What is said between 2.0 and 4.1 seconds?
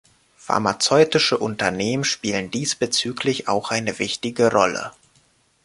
spielen diesbezüglich auch eine